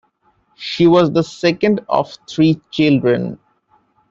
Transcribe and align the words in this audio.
She 0.55 0.87
was 0.87 1.11
the 1.11 1.21
second 1.23 1.81
of 1.87 2.17
three 2.27 2.59
children. 2.71 3.37